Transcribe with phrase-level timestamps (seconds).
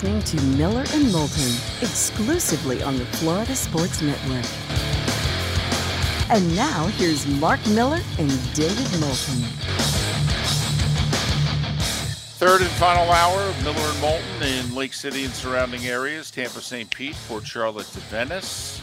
[0.00, 4.44] listening to Miller and Moulton exclusively on the Florida Sports Network.
[6.30, 9.42] And now here's Mark Miller and David Moulton.
[12.38, 16.60] Third and final hour of Miller and Moulton in Lake City and surrounding areas, Tampa,
[16.60, 16.88] St.
[16.94, 18.80] Pete, Port Charlotte to Venice.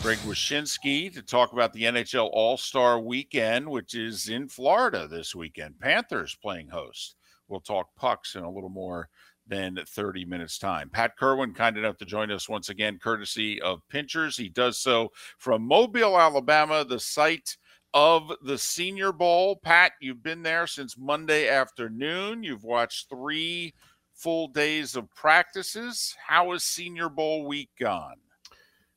[0.00, 5.34] Greg Wyshynski to talk about the NHL All Star Weekend, which is in Florida this
[5.34, 5.78] weekend.
[5.80, 7.14] Panthers playing host.
[7.46, 9.10] We'll talk pucks in a little more
[9.46, 10.88] than 30 minutes time.
[10.90, 14.36] Pat Kirwan, kind enough to join us once again, courtesy of Pinchers.
[14.36, 17.56] He does so from Mobile, Alabama, the site
[17.92, 19.56] of the Senior Bowl.
[19.62, 22.42] Pat, you've been there since Monday afternoon.
[22.42, 23.74] You've watched three
[24.14, 26.14] full days of practices.
[26.26, 28.16] How has Senior Bowl week gone?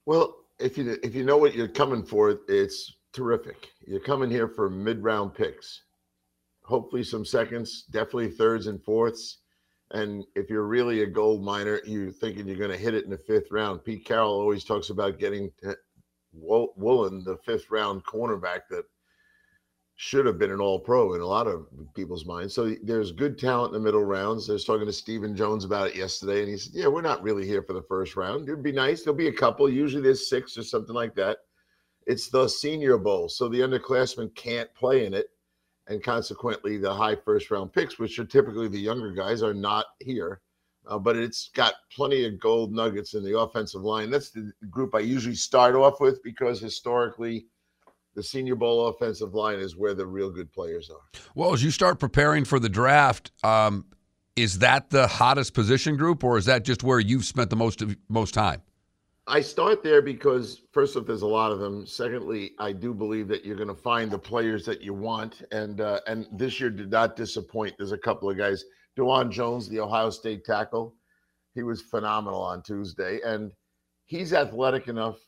[0.06, 3.70] Well, if you if you know what you're coming for, it's terrific.
[3.86, 5.84] You're coming here for mid round picks,
[6.64, 9.40] hopefully some seconds, definitely thirds and fourths.
[9.92, 13.10] And if you're really a gold miner, you're thinking you're going to hit it in
[13.10, 13.86] the fifth round.
[13.86, 15.50] Pete Carroll always talks about getting
[16.34, 18.84] Woolen, the fifth round cornerback that
[19.96, 22.54] should have been an all pro in a lot of people's minds.
[22.54, 24.48] So there's good talent in the middle rounds.
[24.50, 27.24] I was talking to Stephen Jones about it yesterday, and he said, Yeah, we're not
[27.24, 28.48] really here for the first round.
[28.48, 29.02] It'd be nice.
[29.02, 29.68] There'll be a couple.
[29.68, 31.40] Usually there's six or something like that.
[32.06, 33.28] It's the senior bowl.
[33.28, 35.30] So the underclassmen can't play in it.
[35.88, 39.86] And consequently, the high first round picks, which are typically the younger guys, are not
[40.00, 40.42] here.
[40.86, 44.10] Uh, but it's got plenty of gold nuggets in the offensive line.
[44.10, 47.48] That's the group I usually start off with because historically,
[48.16, 51.22] the Senior Bowl offensive line is where the real good players are.
[51.36, 53.86] Well, as you start preparing for the draft, um,
[54.36, 57.84] is that the hottest position group, or is that just where you've spent the most
[58.10, 58.62] most time?
[59.28, 61.86] I start there because first off, there's a lot of them.
[61.86, 65.82] Secondly, I do believe that you're going to find the players that you want, and
[65.82, 67.76] uh, and this year did not disappoint.
[67.78, 68.64] There's a couple of guys.
[68.98, 70.96] Dawand Jones, the Ohio State tackle,
[71.54, 73.52] he was phenomenal on Tuesday, and
[74.06, 75.20] he's athletic enough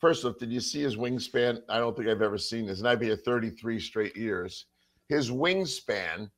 [0.00, 1.62] first off, did you see his wingspan?
[1.68, 4.66] I don't think I've ever seen this, and I'd be at 33 straight years.
[5.08, 6.30] His wingspan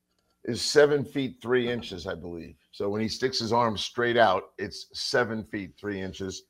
[0.44, 2.56] is seven feet three inches, I believe.
[2.72, 6.42] So when he sticks his arm straight out, it's seven feet three inches.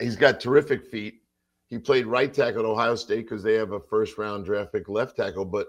[0.00, 1.22] He's got terrific feet.
[1.68, 4.88] He played right tackle at Ohio State because they have a first round draft pick
[4.88, 5.68] left tackle, but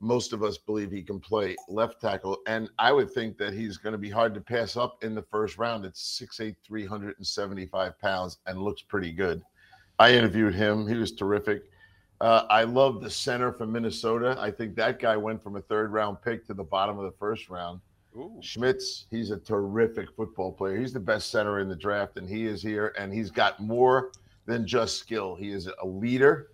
[0.00, 2.38] most of us believe he can play left tackle.
[2.46, 5.22] And I would think that he's going to be hard to pass up in the
[5.22, 5.84] first round.
[5.84, 9.42] It's 6'8, 375 pounds and looks pretty good.
[9.98, 10.86] I interviewed him.
[10.86, 11.64] He was terrific.
[12.20, 14.36] Uh, I love the center from Minnesota.
[14.38, 17.16] I think that guy went from a third round pick to the bottom of the
[17.18, 17.80] first round.
[18.18, 18.38] Ooh.
[18.40, 20.76] Schmitz, he's a terrific football player.
[20.76, 24.10] He's the best center in the draft, and he is here, and he's got more
[24.46, 25.36] than just skill.
[25.36, 26.48] He is a leader,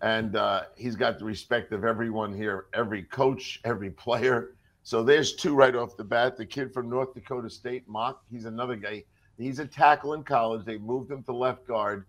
[0.00, 4.54] and uh, he's got the respect of everyone here, every coach, every player.
[4.84, 6.36] So there's two right off the bat.
[6.36, 9.04] The kid from North Dakota State, Mauch, he's another guy.
[9.38, 10.64] He's a tackle in college.
[10.64, 12.04] They moved him to left guard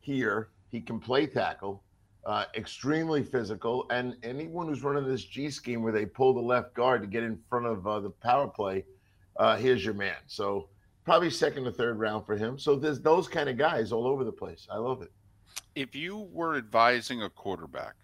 [0.00, 0.48] here.
[0.70, 1.82] He can play tackle,
[2.24, 3.86] uh, extremely physical.
[3.90, 7.22] And anyone who's running this G scheme where they pull the left guard to get
[7.22, 8.84] in front of uh, the power play,
[9.36, 10.16] uh, here's your man.
[10.26, 10.68] So
[11.04, 12.58] probably second or third round for him.
[12.58, 14.66] So there's those kind of guys all over the place.
[14.70, 15.10] I love it.
[15.74, 17.94] If you were advising a quarterback,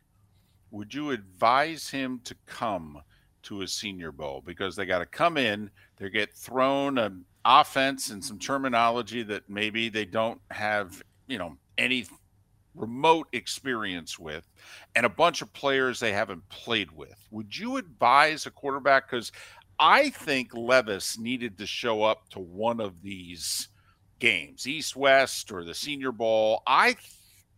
[0.70, 3.02] would you advise him to come
[3.42, 8.10] to a senior bowl because they got to come in, they get thrown an offense
[8.10, 12.06] and some terminology that maybe they don't have, you know, any
[12.74, 14.48] remote experience with
[14.94, 17.16] and a bunch of players they haven't played with.
[17.30, 19.10] Would you advise a quarterback?
[19.10, 19.32] Because
[19.78, 23.68] I think Levis needed to show up to one of these
[24.18, 26.62] games, East West or the Senior Bowl.
[26.66, 26.96] I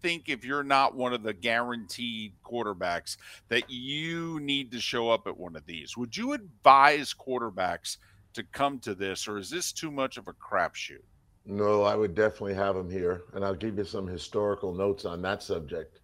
[0.03, 3.16] think if you're not one of the guaranteed quarterbacks,
[3.49, 5.97] that you need to show up at one of these.
[5.97, 7.99] Would you advise quarterbacks
[8.34, 11.03] to come to this, or is this too much of a crapshoot?
[11.48, 15.22] No, I would definitely have him here, and I'll give you some historical notes on
[15.22, 16.00] that subject.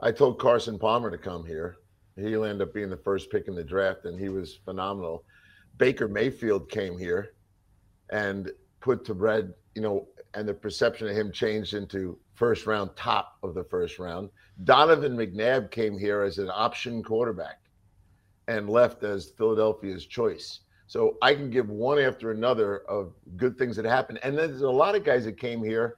[0.00, 1.76] I told Carson Palmer to come here.
[2.16, 5.24] He'll end up being the first pick in the draft, and he was phenomenal.
[5.78, 7.34] Baker Mayfield came here
[8.10, 8.50] and
[8.80, 13.36] put to bread, you know, and the perception of him changed into first round, top
[13.44, 14.28] of the first round.
[14.64, 17.60] Donovan McNabb came here as an option quarterback
[18.48, 20.60] and left as Philadelphia's choice.
[20.90, 24.18] So I can give one after another of good things that happened.
[24.24, 25.94] And then there's a lot of guys that came here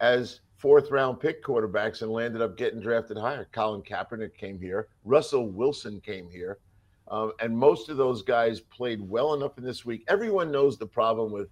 [0.00, 3.48] as fourth round pick quarterbacks and landed up getting drafted higher.
[3.52, 4.88] Colin Kaepernick came here.
[5.04, 6.58] Russell Wilson came here.
[7.06, 10.02] Um, and most of those guys played well enough in this week.
[10.08, 11.48] Everyone knows the problem with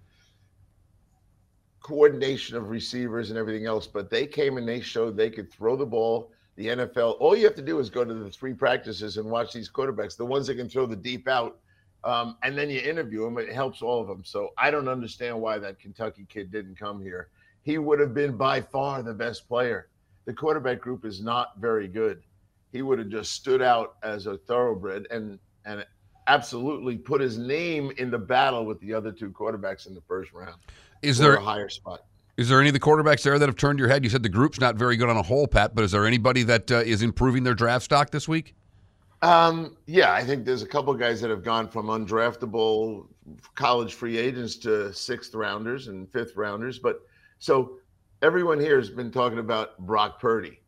[1.79, 5.77] coordination of receivers and everything else, but they came and they showed they could throw
[5.77, 6.33] the ball.
[6.57, 9.53] The NFL, all you have to do is go to the three practices and watch
[9.53, 10.17] these quarterbacks.
[10.17, 11.57] The ones that can throw the deep out
[12.03, 14.23] Um, and then you interview him, it helps all of them.
[14.23, 17.29] So I don't understand why that Kentucky kid didn't come here.
[17.63, 19.87] He would have been by far the best player.
[20.25, 22.23] The quarterback group is not very good.
[22.71, 25.85] He would have just stood out as a thoroughbred and and
[26.27, 30.31] absolutely put his name in the battle with the other two quarterbacks in the first
[30.31, 30.55] round.
[31.01, 32.05] Is there a higher spot?
[32.37, 34.03] is there any of the quarterbacks there that have turned your head?
[34.03, 36.43] You said the group's not very good on a whole, Pat, but is there anybody
[36.43, 38.55] that uh, is improving their draft stock this week?
[39.21, 43.07] Um, yeah, I think there's a couple guys that have gone from undraftable
[43.53, 46.79] college free agents to sixth rounders and fifth rounders.
[46.79, 47.01] But
[47.37, 47.77] so
[48.23, 50.59] everyone here has been talking about Brock Purdy.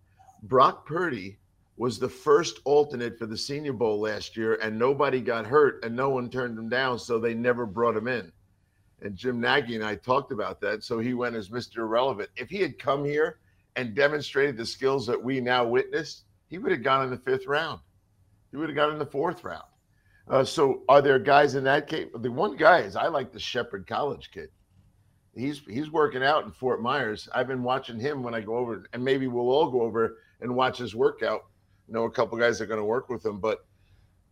[0.43, 1.37] Brock Purdy
[1.77, 5.95] was the first alternate for the Senior Bowl last year, and nobody got hurt and
[5.95, 8.31] no one turned him down, so they never brought him in.
[9.01, 10.83] And Jim Nagy and I talked about that.
[10.83, 11.77] So he went as Mr.
[11.77, 12.29] Irrelevant.
[12.35, 13.39] If he had come here
[13.75, 17.47] and demonstrated the skills that we now witnessed, he would have gone in the fifth
[17.47, 17.79] round.
[18.53, 19.63] He would have gotten in the fourth round.
[20.29, 22.07] Uh, so are there guys in that case?
[22.13, 24.49] The one guy is I like the Shepherd College kid.
[25.35, 27.27] He's he's working out in Fort Myers.
[27.33, 30.55] I've been watching him when I go over, and maybe we'll all go over and
[30.55, 31.41] watch his workout.
[31.89, 33.65] I know a couple guys are going to work with him, but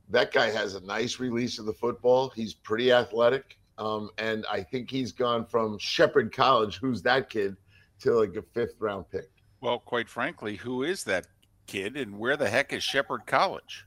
[0.09, 2.29] that guy has a nice release of the football.
[2.29, 7.57] He's pretty athletic, um, and I think he's gone from Shepherd College, who's that kid,
[8.01, 9.31] to like a fifth round pick.
[9.62, 11.25] Well, quite frankly, who is that
[11.71, 13.85] kid, and where the heck is Shepherd College?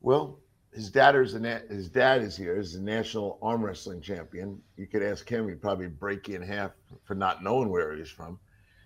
[0.00, 0.38] Well,
[0.72, 2.56] his dad is a his dad is here.
[2.56, 4.60] He's a national arm wrestling champion.
[4.76, 6.70] You could ask him; he'd probably break you in half
[7.04, 8.38] for not knowing where he's from.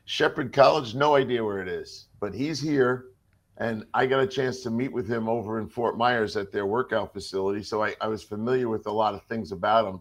[0.05, 3.07] Shepherd College, no idea where it is, but he's here,
[3.59, 6.67] and I got a chance to meet with him over in Fort Myers at their
[6.67, 7.63] workout facility.
[7.63, 10.01] So I, I was familiar with a lot of things about him.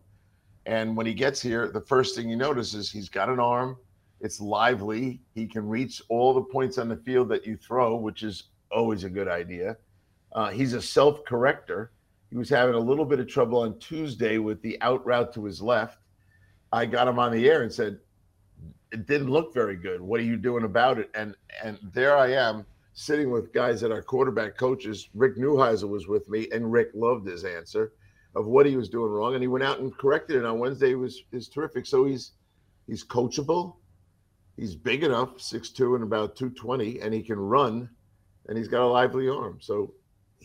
[0.67, 3.77] And when he gets here, the first thing you notice is he's got an arm.
[4.21, 5.21] It's lively.
[5.33, 9.03] He can reach all the points on the field that you throw, which is always
[9.03, 9.77] a good idea.
[10.33, 11.91] Uh, he's a self corrector.
[12.29, 15.45] He was having a little bit of trouble on Tuesday with the out route to
[15.45, 15.99] his left.
[16.71, 17.99] I got him on the air and said,
[18.91, 20.01] It didn't look very good.
[20.01, 21.09] What are you doing about it?
[21.15, 25.09] And and there I am sitting with guys that are quarterback coaches.
[25.13, 27.93] Rick Neuheisel was with me, and Rick loved his answer
[28.35, 29.33] of what he was doing wrong.
[29.33, 30.91] And he went out and corrected it on Wednesday.
[30.91, 31.85] It was is terrific.
[31.85, 32.31] So he's
[32.87, 33.75] he's coachable.
[34.57, 37.89] He's big enough, 6'2 and about 220, and he can run,
[38.47, 39.57] and he's got a lively arm.
[39.61, 39.93] So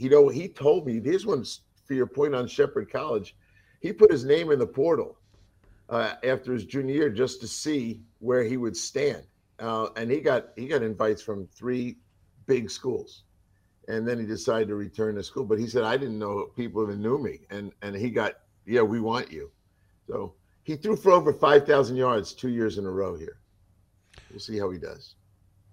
[0.00, 3.36] you know, he told me this one's for your point on Shepherd College.
[3.80, 5.18] He put his name in the portal
[5.90, 9.24] uh, after his junior year just to see where he would stand,
[9.58, 11.98] uh, and he got he got invites from three
[12.46, 13.24] big schools,
[13.88, 15.44] and then he decided to return to school.
[15.44, 18.34] But he said I didn't know people even knew me, and and he got
[18.66, 19.50] yeah we want you,
[20.06, 23.39] so he threw for over five thousand yards two years in a row here.
[24.30, 25.14] We'll see how he does.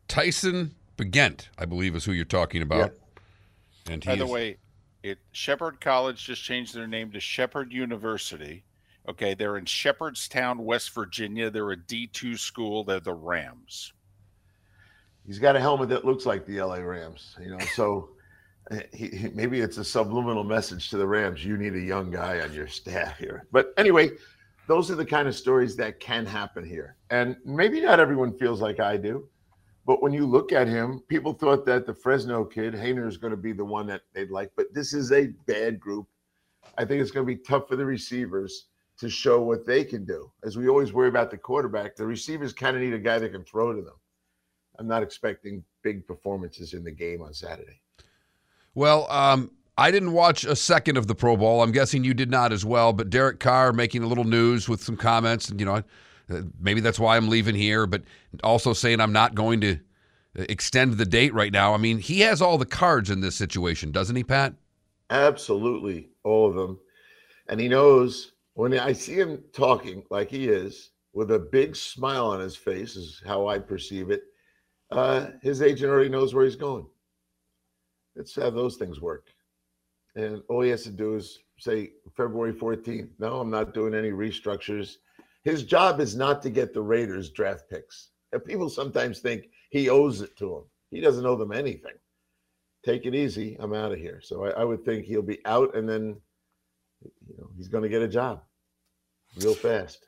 [0.07, 2.93] Tyson Bagent, I believe, is who you're talking about.
[3.89, 4.57] And he By the is- way,
[5.03, 8.63] it Shepherd College just changed their name to Shepherd University.
[9.07, 11.49] Okay, they're in Shepherdstown, West Virginia.
[11.49, 12.83] They're a D two school.
[12.83, 13.93] They're the Rams.
[15.25, 17.59] He's got a helmet that looks like the LA Rams, you know.
[17.75, 18.09] So
[18.71, 21.43] uh, he, he- maybe it's a subliminal message to the Rams.
[21.45, 23.45] You need a young guy on your staff here.
[23.51, 24.09] But anyway,
[24.67, 26.97] those are the kind of stories that can happen here.
[27.09, 29.27] And maybe not everyone feels like I do.
[29.85, 33.31] But when you look at him, people thought that the Fresno kid, Haener, is going
[33.31, 34.51] to be the one that they'd like.
[34.57, 36.07] But this is a bad group.
[36.77, 38.65] I think it's going to be tough for the receivers
[38.99, 40.29] to show what they can do.
[40.43, 43.31] As we always worry about the quarterback, the receivers kind of need a guy that
[43.31, 43.95] can throw to them.
[44.77, 47.79] I'm not expecting big performances in the game on Saturday.
[48.75, 51.61] Well, um, I didn't watch a second of the Pro Bowl.
[51.61, 52.93] I'm guessing you did not as well.
[52.93, 55.83] But Derek Carr making a little news with some comments, and you know,
[56.29, 57.85] uh, maybe that's why I'm leaving here.
[57.85, 58.03] But
[58.43, 59.73] also saying I'm not going to
[60.37, 61.73] uh, extend the date right now.
[61.73, 64.53] I mean, he has all the cards in this situation, doesn't he, Pat?
[65.11, 66.79] Absolutely, all of them.
[67.47, 72.27] And he knows when I see him talking like he is, with a big smile
[72.27, 74.23] on his face, is how I perceive it.
[74.89, 76.87] Uh, his agent already knows where he's going.
[78.15, 79.27] Let's have those things work.
[80.17, 83.09] And all he has to do is say February 14th.
[83.19, 84.95] No, I'm not doing any restructures.
[85.43, 88.09] His job is not to get the Raiders draft picks.
[88.33, 90.63] And people sometimes think he owes it to them.
[90.89, 91.93] He doesn't owe them anything.
[92.83, 93.57] Take it easy.
[93.59, 94.19] I'm out of here.
[94.21, 96.19] So I, I would think he'll be out and then
[97.27, 98.41] you know he's gonna get a job
[99.37, 100.07] real fast.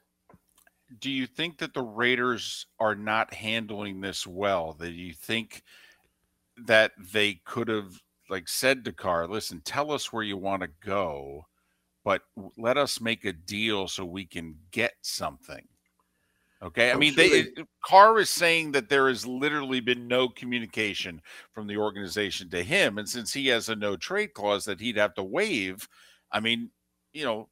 [1.00, 4.74] Do you think that the Raiders are not handling this well?
[4.80, 5.62] That you think
[6.66, 10.70] that they could have like said to Carr, listen, tell us where you want to
[10.86, 11.46] go,
[12.04, 12.22] but
[12.58, 15.66] let us make a deal so we can get something.
[16.62, 16.90] Okay.
[16.90, 21.22] I I'm mean, they, they- Carr is saying that there has literally been no communication
[21.54, 22.98] from the organization to him.
[22.98, 25.88] And since he has a no trade clause that he'd have to waive,
[26.32, 26.70] I mean,
[27.14, 27.50] you know,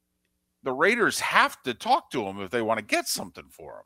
[0.64, 3.84] the Raiders have to talk to him if they want to get something for him.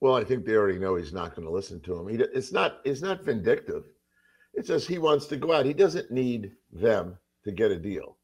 [0.00, 2.08] Well, I think they already know he's not going to listen to him.
[2.08, 3.84] He, it's not it's not vindictive.
[4.54, 5.66] It's says he wants to go out.
[5.66, 8.16] He doesn't need them to get a deal.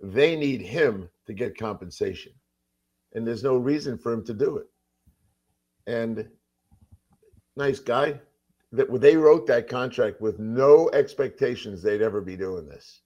[0.00, 2.32] They need him to get compensation.
[3.14, 4.66] And there's no reason for him to do it.
[5.86, 6.28] And
[7.56, 8.20] nice guy.
[8.72, 13.02] That they wrote that contract with no expectations they'd ever be doing this.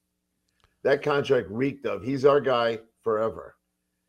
[0.85, 3.57] That contract reeked of he's our guy forever.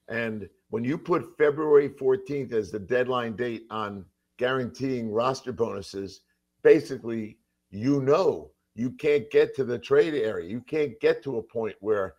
[0.08, 4.06] And when you put February 14th as the deadline date on
[4.38, 6.22] guaranteeing roster bonuses,
[6.62, 7.40] basically
[7.70, 10.48] you know you can't get to the trade area.
[10.48, 12.14] You can't get to a point where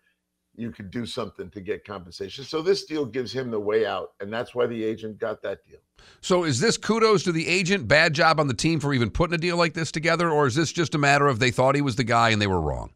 [0.56, 2.44] you could do something to get compensation.
[2.44, 5.64] So this deal gives him the way out, and that's why the agent got that
[5.64, 5.78] deal.
[6.20, 7.86] So is this kudos to the agent?
[7.86, 10.56] Bad job on the team for even putting a deal like this together, or is
[10.56, 12.92] this just a matter of they thought he was the guy and they were wrong?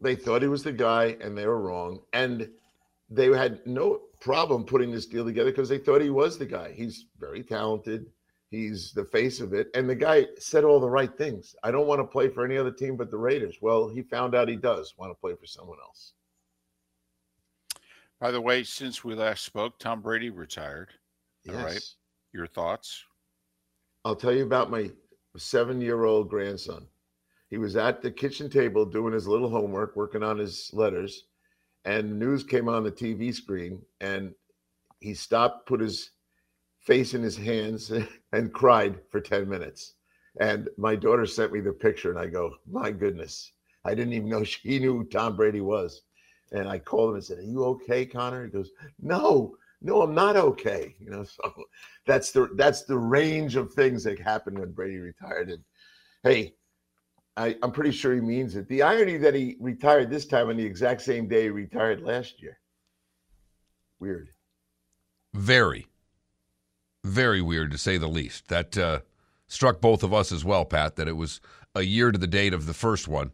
[0.00, 2.50] They thought he was the guy and they were wrong, and
[3.08, 6.72] they had no problem putting this deal together because they thought he was the guy.
[6.72, 8.06] He's very talented.
[8.50, 9.68] He's the face of it.
[9.74, 11.54] And the guy said all the right things.
[11.62, 13.58] I don't want to play for any other team but the Raiders.
[13.60, 16.14] Well, he found out he does want to play for someone else.
[18.20, 20.88] By the way, since we last spoke, Tom Brady retired.
[21.44, 21.54] Yes.
[21.54, 21.94] All right.
[22.32, 23.04] Your thoughts?
[24.04, 24.90] I'll tell you about my
[25.36, 26.86] seven year old grandson.
[27.50, 31.24] He was at the kitchen table doing his little homework, working on his letters,
[31.84, 34.34] and news came on the TV screen, and
[35.00, 36.10] he stopped, put his
[36.88, 37.92] face in his hands,
[38.32, 39.94] and cried for 10 minutes.
[40.40, 43.52] And my daughter sent me the picture, and I go, My goodness,
[43.84, 46.02] I didn't even know she knew who Tom Brady was.
[46.50, 48.46] And I called him and said, Are you okay, Connor?
[48.46, 50.96] He goes, No, no, I'm not okay.
[51.00, 51.52] You know, so
[52.06, 55.50] that's the that's the range of things that happened when Brady retired.
[55.50, 55.62] And
[56.22, 56.54] hey,
[57.36, 58.68] I, am pretty sure he means it.
[58.68, 62.42] The irony that he retired this time on the exact same day he retired last
[62.42, 62.58] year.
[64.00, 64.30] Weird.
[65.34, 65.86] Very,
[67.08, 68.48] very weird to say the least.
[68.48, 69.00] That uh,
[69.46, 71.40] struck both of us as well, Pat, that it was
[71.74, 73.32] a year to the date of the first one,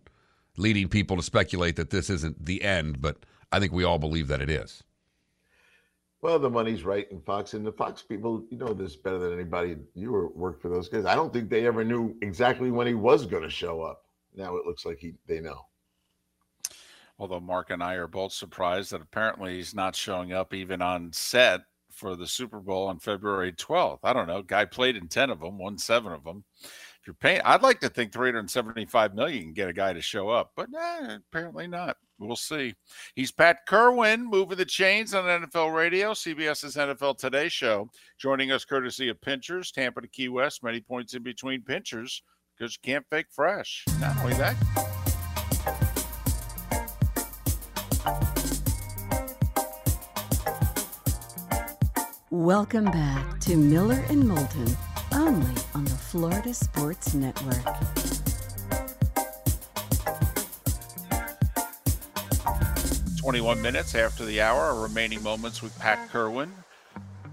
[0.56, 3.18] leading people to speculate that this isn't the end, but
[3.52, 4.82] I think we all believe that it is.
[6.22, 9.34] Well, the money's right in Fox, and the Fox people, you know this better than
[9.34, 9.76] anybody.
[9.94, 11.04] You were worked for those guys.
[11.04, 14.04] I don't think they ever knew exactly when he was going to show up.
[14.34, 15.66] Now it looks like he they know.
[17.18, 21.12] Although Mark and I are both surprised that apparently he's not showing up even on
[21.12, 21.60] set
[21.94, 24.00] for the Super Bowl on February 12th.
[24.02, 24.42] I don't know.
[24.42, 26.44] Guy played in 10 of them, won seven of them.
[26.62, 30.30] If you're paying, I'd like to think 375 million can get a guy to show
[30.30, 30.68] up, but
[31.30, 31.96] apparently not.
[32.18, 32.74] We'll see.
[33.14, 37.90] He's Pat Kirwan, moving the chains on NFL Radio, CBS's NFL Today show.
[38.18, 42.22] Joining us courtesy of Pinchers, Tampa to Key West, many points in between Pinchers
[42.56, 43.84] because you can't fake fresh.
[44.00, 44.56] Not only that,
[52.34, 54.76] Welcome back to Miller and Moulton,
[55.12, 57.62] only on the Florida Sports Network.
[63.20, 66.50] 21 minutes after the hour, our remaining moments with Pat Kirwan,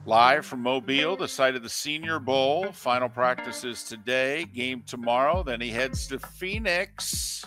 [0.05, 2.71] Live from Mobile, the site of the Senior Bowl.
[2.71, 5.41] Final practices today, game tomorrow.
[5.41, 7.43] Then he heads to Phoenix.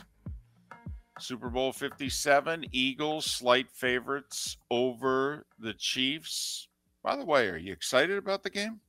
[1.21, 6.67] Super Bowl 57, Eagles, slight favorites over the Chiefs.
[7.05, 8.81] By the way, are you excited about the game?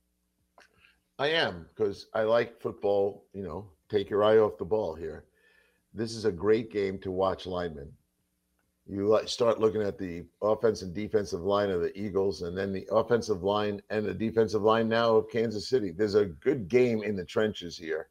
[1.20, 3.26] I am because I like football.
[3.32, 5.26] You know, take your eye off the ball here.
[5.94, 7.92] This is a great game to watch linemen
[8.88, 12.86] you start looking at the offense and defensive line of the Eagles, and then the
[12.92, 15.90] offensive line and the defensive line now of Kansas City.
[15.90, 18.08] There's a good game in the trenches here,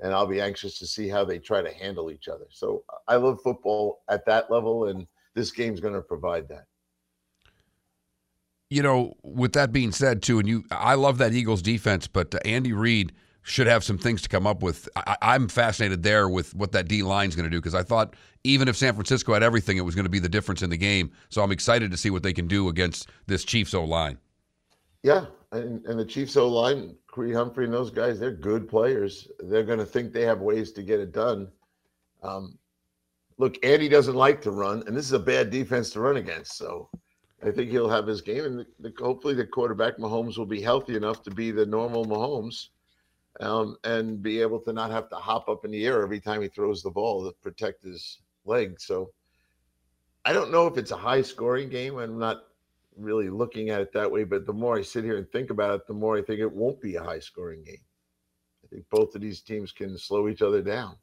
[0.00, 2.46] and I'll be anxious to see how they try to handle each other.
[2.50, 6.66] So I love football at that level, and this game's going to provide that.
[8.70, 12.34] You know, with that being said, too, and you, I love that Eagles defense, but
[12.34, 13.12] uh, Andy Reid
[13.42, 14.88] should have some things to come up with.
[14.96, 17.82] I, am fascinated there with what that D line is going to do because I
[17.82, 20.70] thought even if San Francisco had everything, it was going to be the difference in
[20.70, 21.10] the game.
[21.30, 24.18] So I'm excited to see what they can do against this Chiefs O line.
[25.02, 29.28] Yeah, and, and the Chiefs O line, Creed Humphrey and those guys, they're good players.
[29.40, 31.48] They're going to think they have ways to get it done.
[32.22, 32.58] Um,
[33.38, 36.56] look, Andy doesn't like to run, and this is a bad defense to run against.
[36.56, 36.90] So
[37.42, 40.60] I think he'll have his game, and the, the, hopefully the quarterback Mahomes will be
[40.60, 42.68] healthy enough to be the normal Mahomes
[43.40, 46.42] um, and be able to not have to hop up in the air every time
[46.42, 48.78] he throws the ball to protect his leg.
[48.78, 49.10] So
[50.24, 51.96] I don't know if it's a high scoring game.
[51.96, 52.44] I'm not
[52.96, 55.74] really looking at it that way, but the more I sit here and think about
[55.74, 57.80] it, the more I think it won't be a high scoring game.
[58.64, 60.96] I think both of these teams can slow each other down.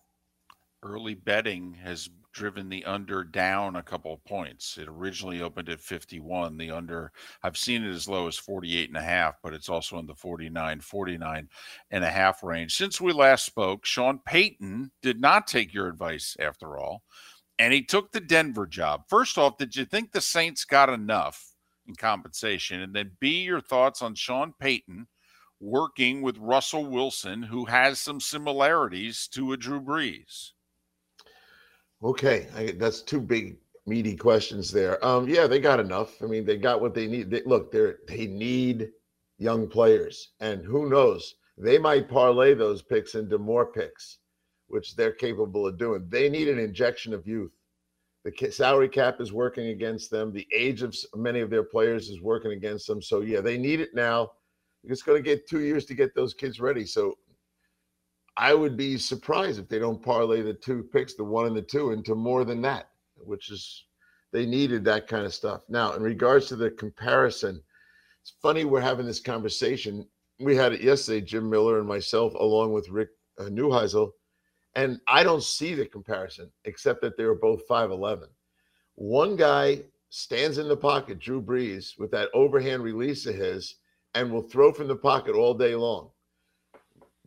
[0.83, 4.77] Early betting has driven the under down a couple of points.
[4.77, 6.55] It originally opened at 51.
[6.55, 9.97] The under, I've seen it as low as 48 and a half, but it's also
[9.97, 11.49] in the 49, 49
[11.89, 12.75] and a half range.
[12.75, 17.01] Since we last spoke, Sean Payton did not take your advice after all,
[17.57, 19.05] and he took the Denver job.
[19.09, 21.43] First off, did you think the Saints got enough
[21.87, 22.81] in compensation?
[22.81, 25.07] And then B, your thoughts on Sean Payton
[25.59, 30.51] working with Russell Wilson, who has some similarities to a Drew Brees?
[32.03, 35.03] Okay, I, that's two big meaty questions there.
[35.03, 36.21] Um, yeah, they got enough.
[36.21, 37.31] I mean, they got what they need.
[37.31, 38.89] They, look, they they need
[39.39, 44.19] young players, and who knows, they might parlay those picks into more picks,
[44.67, 46.05] which they're capable of doing.
[46.09, 47.51] They need an injection of youth.
[48.23, 50.33] The salary cap is working against them.
[50.33, 53.01] The age of many of their players is working against them.
[53.01, 54.31] So yeah, they need it now.
[54.83, 56.85] It's going to get two years to get those kids ready.
[56.85, 57.17] So
[58.37, 61.61] I would be surprised if they don't parlay the two picks, the one and the
[61.61, 63.85] two, into more than that, which is
[64.31, 65.61] they needed that kind of stuff.
[65.69, 67.63] Now, in regards to the comparison,
[68.21, 70.07] it's funny we're having this conversation.
[70.39, 74.11] We had it yesterday, Jim Miller and myself, along with Rick uh, Neuheisel,
[74.75, 78.27] and I don't see the comparison except that they were both 5'11.
[78.93, 83.77] One guy stands in the pocket, Drew Brees, with that overhand release of his,
[84.13, 86.11] and will throw from the pocket all day long.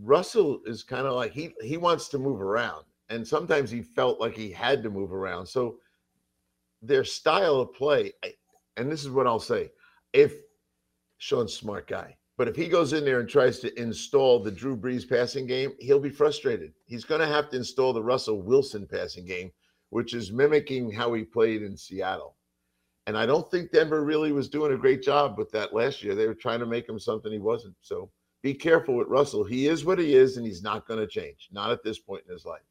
[0.02, 4.21] Russell is kind of like he he wants to move around, and sometimes he felt
[4.21, 5.47] like he had to move around.
[5.47, 5.78] So
[6.83, 8.12] their style of play,
[8.76, 9.71] and this is what I'll say:
[10.12, 10.35] if
[11.19, 14.76] Sean's smart guy, but if he goes in there and tries to install the Drew
[14.76, 16.73] Brees passing game, he'll be frustrated.
[16.87, 19.52] He's going to have to install the Russell Wilson passing game,
[19.90, 22.37] which is mimicking how he played in Seattle.
[23.07, 26.14] And I don't think Denver really was doing a great job with that last year.
[26.14, 27.75] They were trying to make him something he wasn't.
[27.83, 28.11] So
[28.42, 29.44] be careful with Russell.
[29.44, 31.49] He is what he is, and he's not going to change.
[31.52, 32.62] Not at this point in his life.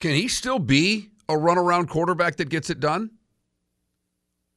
[0.00, 3.10] Can he still be a runaround quarterback that gets it done?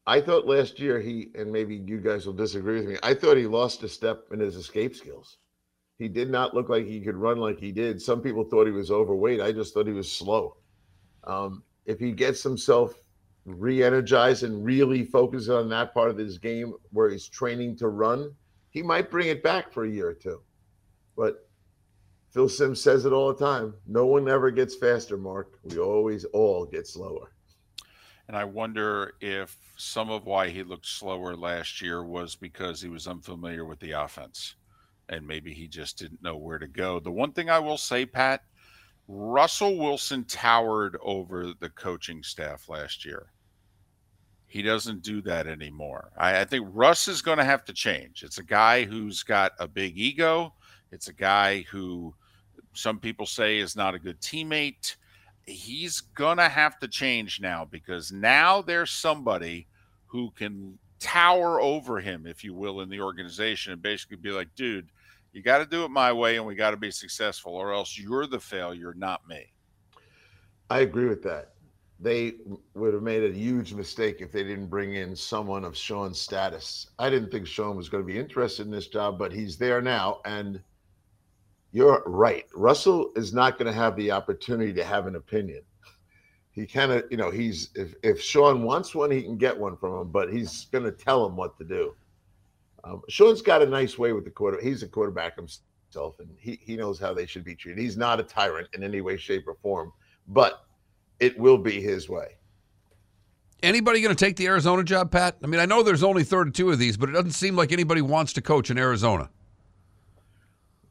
[0.05, 2.97] I thought last year he, and maybe you guys will disagree with me.
[3.03, 5.37] I thought he lost a step in his escape skills.
[5.99, 8.01] He did not look like he could run like he did.
[8.01, 9.41] Some people thought he was overweight.
[9.41, 10.57] I just thought he was slow.
[11.25, 13.01] Um, if he gets himself
[13.45, 18.33] re-energized and really focuses on that part of his game where he's training to run,
[18.69, 20.41] he might bring it back for a year or two.
[21.17, 21.49] But
[22.29, 23.73] Phil Simms says it all the time.
[23.87, 25.59] No one ever gets faster, Mark.
[25.63, 27.33] We always all get slower.
[28.27, 32.89] And I wonder if some of why he looked slower last year was because he
[32.89, 34.55] was unfamiliar with the offense
[35.09, 36.99] and maybe he just didn't know where to go.
[36.99, 38.41] The one thing I will say, Pat,
[39.07, 43.27] Russell Wilson towered over the coaching staff last year.
[44.47, 46.11] He doesn't do that anymore.
[46.17, 48.23] I, I think Russ is going to have to change.
[48.23, 50.53] It's a guy who's got a big ego.
[50.91, 52.13] It's a guy who
[52.73, 54.95] some people say is not a good teammate.
[55.45, 59.67] He's going to have to change now because now there's somebody
[60.05, 64.53] who can tower over him, if you will, in the organization and basically be like,
[64.55, 64.89] dude,
[65.33, 67.97] you got to do it my way and we got to be successful, or else
[67.97, 69.45] you're the failure, not me.
[70.69, 71.53] I agree with that
[71.99, 72.33] they
[72.75, 76.87] would have made a huge mistake if they didn't bring in someone of Sean's status.
[76.99, 79.81] I didn't think Sean was going to be interested in this job, but he's there
[79.81, 80.21] now.
[80.25, 80.61] And
[81.77, 82.43] you're right.
[82.55, 85.61] Russell is not going to have the opportunity to have an opinion.
[86.51, 89.77] He kind of, you know, he's if, if Sean wants one, he can get one
[89.77, 91.93] from him, but he's going to tell him what to do.
[92.83, 94.59] Um, Sean's got a nice way with the quarter.
[94.59, 97.79] He's a quarterback himself, and he, he knows how they should be treated.
[97.79, 99.93] He's not a tyrant in any way, shape, or form,
[100.27, 100.65] but
[101.19, 102.37] it will be his way.
[103.61, 105.37] Anybody going to take the Arizona job, Pat?
[105.43, 108.01] I mean, I know there's only 32 of these, but it doesn't seem like anybody
[108.01, 109.29] wants to coach in Arizona.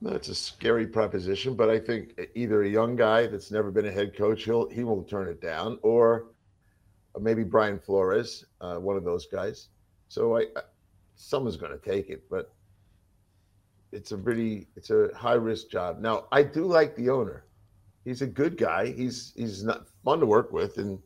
[0.02, 3.90] That's a scary proposition, but I think either a young guy that's never been a
[3.90, 6.26] head coach, he'll he will turn it down, or
[7.18, 9.68] maybe Brian Flores, uh, one of those guys.
[10.08, 10.62] So I, I
[11.14, 12.52] someone's going to take it, but
[13.90, 16.00] it's a really it's a high risk job.
[16.00, 17.46] Now I do like the owner
[18.06, 18.86] he's a good guy.
[18.92, 20.98] He's he's not fun to work with, and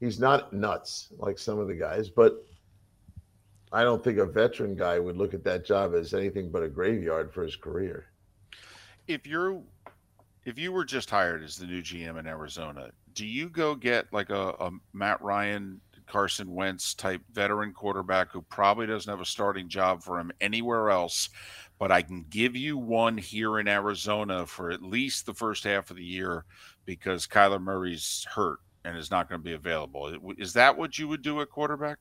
[0.00, 2.10] he's not nuts like some of the guys.
[2.10, 2.44] But
[3.72, 6.68] I don't think a veteran guy would look at that job as anything but a
[6.68, 8.06] graveyard for his career.
[9.08, 9.62] If you're
[10.44, 14.12] if you were just hired as the new GM in Arizona, do you go get
[14.12, 19.26] like a, a Matt Ryan, Carson Wentz type veteran quarterback who probably doesn't have a
[19.26, 21.28] starting job for him anywhere else,
[21.78, 25.90] but I can give you one here in Arizona for at least the first half
[25.90, 26.44] of the year
[26.84, 30.18] because Kyler Murray's hurt and is not going to be available.
[30.38, 31.98] Is that what you would do at quarterback?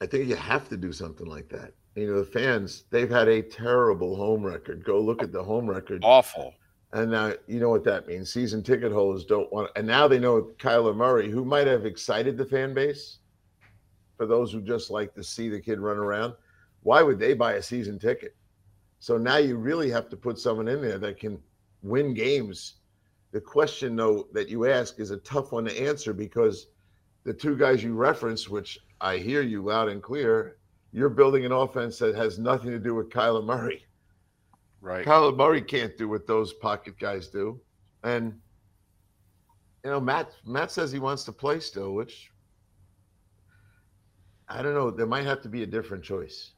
[0.00, 1.72] I think you have to do something like that.
[1.98, 4.84] You know, the fans, they've had a terrible home record.
[4.84, 6.02] Go look at the home record.
[6.04, 6.54] Awful.
[6.92, 8.32] And now you know what that means.
[8.32, 12.36] Season ticket holders don't want, and now they know Kyler Murray, who might have excited
[12.36, 13.18] the fan base.
[14.16, 16.34] For those who just like to see the kid run around,
[16.84, 18.36] why would they buy a season ticket?
[19.00, 21.42] So now you really have to put someone in there that can
[21.82, 22.74] win games.
[23.32, 26.68] The question, though, that you ask is a tough one to answer because
[27.24, 30.57] the two guys you referenced, which I hear you loud and clear,
[30.92, 33.84] you're building an offense that has nothing to do with Kyler Murray.
[34.80, 35.04] Right.
[35.04, 37.60] Kyler Murray can't do what those pocket guys do.
[38.04, 38.38] And
[39.84, 42.30] you know, Matt Matt says he wants to play still, which
[44.48, 44.90] I don't know.
[44.90, 46.52] There might have to be a different choice.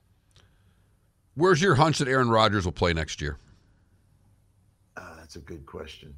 [1.34, 3.38] Where's your hunch that Aaron Rodgers will play next year?
[4.96, 6.14] Uh, that's a good question.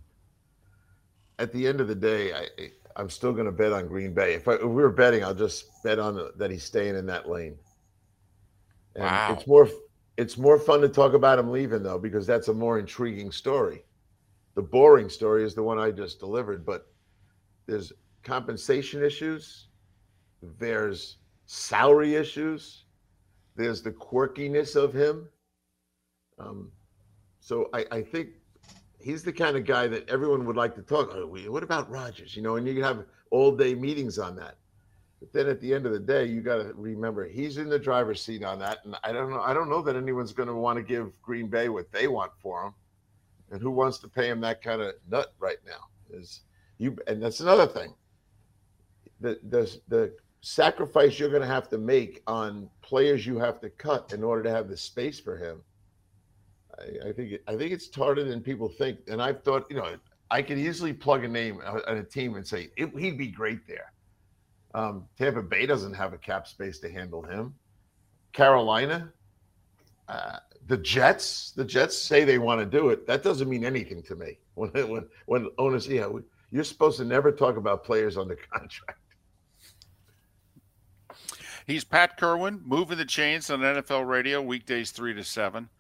[1.39, 4.35] At the end of the day, I I'm still going to bet on Green Bay.
[4.35, 7.07] If, I, if we were betting, I'll just bet on the, that he's staying in
[7.07, 7.57] that lane.
[8.95, 9.33] And Wow.
[9.33, 9.69] It's more
[10.19, 13.85] it's more fun to talk about him leaving though because that's a more intriguing story.
[14.55, 16.93] The boring story is the one I just delivered, but
[17.67, 19.69] there's compensation issues,
[20.59, 22.85] there's salary issues,
[23.57, 25.29] there's the quirkiness of him.
[26.39, 26.71] Um,
[27.41, 28.31] so I, I think
[29.01, 31.11] he's the kind of guy that everyone would like to talk.
[31.13, 32.37] Oh, what about Rodgers?
[32.37, 34.59] You know, and you can have all day meetings on that.
[35.23, 37.79] But then at the end of the day, you got to remember he's in the
[37.79, 39.41] driver's seat on that, and I don't know.
[39.41, 42.33] I don't know that anyone's going to want to give Green Bay what they want
[42.41, 42.75] for him,
[43.53, 45.87] and who wants to pay him that kind of nut right now?
[46.11, 46.41] Is
[46.79, 46.97] you?
[47.07, 47.95] And that's another thing.
[49.21, 53.71] The the the sacrifice you're going to have to make on players you have to
[53.71, 55.63] cut in order to have the space for him.
[56.81, 58.99] I, I think it, I think it's harder than people think.
[59.07, 59.95] And I've thought, you know,
[60.33, 63.93] I could easily plug a name on a team and say he'd be great there.
[64.75, 67.55] Um, Tampa Bay doesn't have a cap space to handle him.
[68.33, 69.13] Carolina,
[70.09, 73.07] uh, the Jets, the Jets say they want to do it.
[73.07, 74.39] That doesn't mean anything to me.
[74.55, 76.07] When when when owners, yeah,
[76.51, 78.99] you're supposed to never talk about players under contract.
[81.67, 85.71] He's Pat Kirwan, moving the chains on NFL radio, weekdays 3 to 7.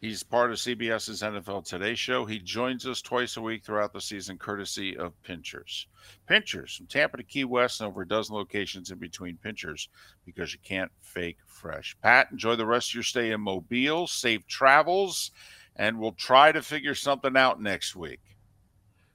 [0.00, 2.24] He's part of CBS's NFL Today show.
[2.24, 5.88] He joins us twice a week throughout the season, courtesy of Pinchers.
[6.28, 9.88] Pinchers from Tampa to Key West and over a dozen locations in between Pinchers
[10.24, 11.96] because you can't fake fresh.
[12.00, 14.06] Pat, enjoy the rest of your stay in Mobile.
[14.06, 15.32] Safe travels,
[15.74, 18.20] and we'll try to figure something out next week.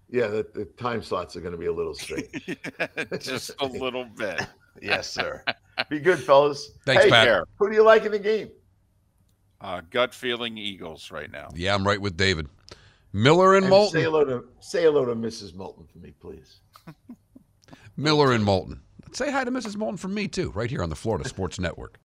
[0.10, 2.60] Yeah, the, the time slots are going to be a little strange.
[3.20, 4.42] Just a little bit.
[4.82, 5.46] yes, sir.
[5.90, 6.72] Be good, fellas.
[6.86, 7.26] Thanks, hey, Pat.
[7.26, 7.46] Care.
[7.58, 8.52] Who do you like in the game?
[9.64, 11.48] Uh, gut feeling Eagles right now.
[11.56, 12.48] Yeah, I'm right with David.
[13.14, 14.00] Miller and And Moulton.
[14.00, 15.56] say hello to say hello to Mrs.
[15.56, 16.60] Moulton for me, please.
[17.98, 18.82] Miller and Moulton.
[19.14, 19.78] Say hi to Mrs.
[19.78, 22.00] Moulton from me too, right here on the Florida Sports Network.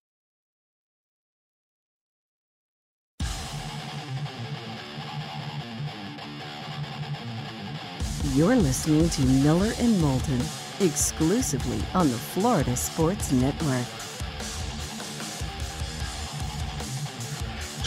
[8.35, 10.41] You're listening to Miller and Moulton
[10.81, 13.87] exclusively on the Florida Sports Network.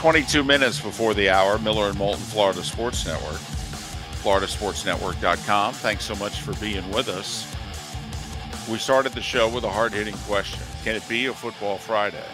[0.01, 3.37] 22 minutes before the hour, Miller and Moulton, Florida Sports Network,
[4.23, 5.75] floridasportsnetwork.com.
[5.75, 7.45] Thanks so much for being with us.
[8.67, 12.25] We started the show with a hard hitting question Can it be a football Friday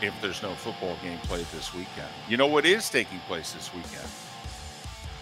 [0.00, 2.08] if there's no football game played this weekend?
[2.30, 4.08] You know what is taking place this weekend?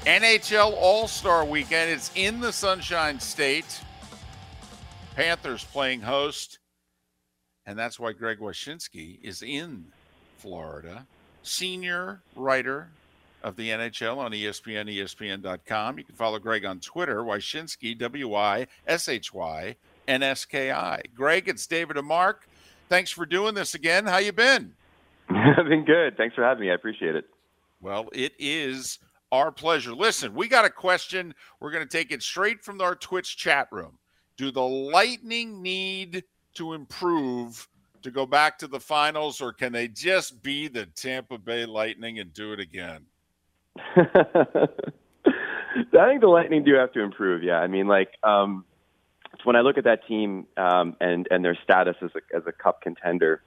[0.07, 1.91] NHL All Star Weekend.
[1.91, 3.81] It's in the Sunshine State.
[5.17, 6.61] Panthers playing host.
[7.67, 9.87] And that's why Greg Wyshynski is in
[10.39, 11.05] Florida
[11.43, 12.89] senior writer
[13.43, 15.99] of the NHL on ESPN, ESPN.com.
[15.99, 19.77] You can follow Greg on Twitter, Wyshynski, W I S H Y
[20.07, 21.03] N S K I.
[21.15, 22.49] Greg, it's David and Mark.
[22.89, 24.07] Thanks for doing this again.
[24.07, 24.75] How you been?
[25.29, 26.17] I've been good.
[26.17, 26.71] Thanks for having me.
[26.71, 27.27] I appreciate it.
[27.81, 28.99] Well, it is
[29.33, 29.95] our pleasure.
[29.95, 31.35] Listen, we got a question.
[31.61, 33.99] We're going to take it straight from our Twitch chat room.
[34.37, 36.25] Do the Lightning need
[36.55, 37.69] to improve
[38.03, 42.19] to go back to the finals, or can they just be the Tampa Bay Lightning
[42.19, 43.07] and do it again?
[43.97, 44.67] I
[46.09, 47.43] think the Lightning do have to improve.
[47.43, 48.65] Yeah, I mean, like um,
[49.45, 52.53] when I look at that team um, and and their status as a as a
[52.53, 53.43] Cup contender,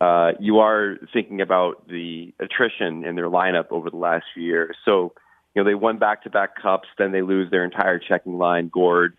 [0.00, 4.76] uh, you are thinking about the attrition in their lineup over the last few years.
[4.84, 5.12] So,
[5.54, 8.68] you know, they won back to back cups, then they lose their entire checking line.
[8.68, 9.14] Gourde,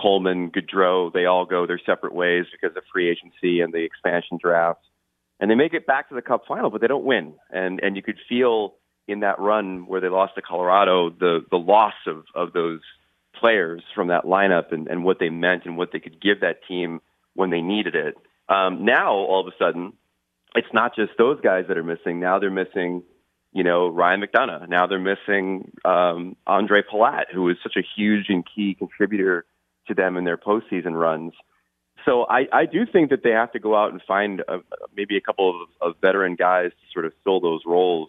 [0.00, 4.38] Coleman, Goodrow, they all go their separate ways because of free agency and the expansion
[4.40, 4.80] draft.
[5.38, 7.34] And they make it back to the Cup final, but they don't win.
[7.50, 8.74] And and you could feel
[9.08, 12.80] in that run where they lost to Colorado the the loss of of those
[13.38, 16.60] players from that lineup and, and what they meant and what they could give that
[16.68, 17.00] team
[17.34, 18.16] when they needed it.
[18.48, 19.94] Um, now all of a sudden,
[20.54, 22.20] it's not just those guys that are missing.
[22.20, 23.02] Now they're missing
[23.52, 24.68] you know, Ryan McDonagh.
[24.68, 29.44] Now they're missing um, Ondrej Palat, who is such a huge and key contributor
[29.88, 31.32] to them in their postseason runs.
[32.04, 34.60] So I, I do think that they have to go out and find a,
[34.96, 38.08] maybe a couple of, of veteran guys to sort of fill those roles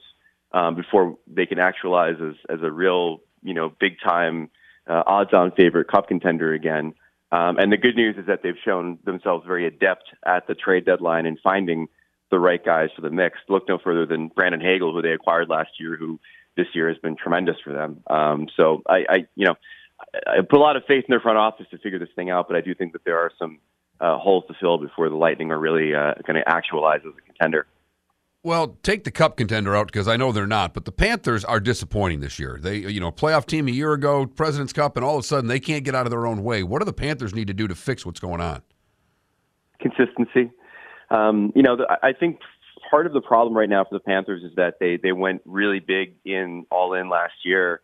[0.53, 4.49] um, before they can actualize as, as a real, you know, big time
[4.87, 6.93] uh, odds-on favorite cup contender again.
[7.31, 10.85] Um, and the good news is that they've shown themselves very adept at the trade
[10.85, 11.87] deadline in finding
[12.29, 13.39] the right guys for the mix.
[13.47, 16.19] Look no further than Brandon Hagel, who they acquired last year, who
[16.57, 18.03] this year has been tremendous for them.
[18.07, 19.55] Um, so I, I, you know,
[20.27, 22.47] I put a lot of faith in their front office to figure this thing out,
[22.47, 23.59] but I do think that there are some
[23.99, 27.21] uh, holes to fill before the Lightning are really uh, going to actualize as a
[27.21, 27.67] contender.
[28.43, 31.59] Well, take the cup contender out because I know they're not, but the Panthers are
[31.59, 32.57] disappointing this year.
[32.59, 35.47] They, you know, playoff team a year ago, President's Cup, and all of a sudden
[35.47, 36.63] they can't get out of their own way.
[36.63, 38.63] What do the Panthers need to do to fix what's going on?
[39.79, 40.51] Consistency.
[41.11, 42.39] Um, you know, the, I think
[42.89, 45.79] part of the problem right now for the Panthers is that they they went really
[45.79, 47.81] big in all in last year,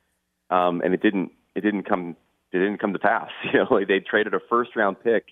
[0.50, 2.16] um, and it didn't it didn't come
[2.54, 3.30] it didn't come to pass.
[3.52, 5.26] You know, like they traded a first round pick